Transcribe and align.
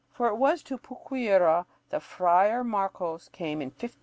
For 0.09 0.27
it 0.29 0.37
was 0.37 0.63
to 0.63 0.79
"Puquiura" 0.79 1.67
that 1.91 2.01
Friar 2.01 2.63
Marcos 2.63 3.29
came 3.29 3.61
in 3.61 3.67
1566. 3.67 3.97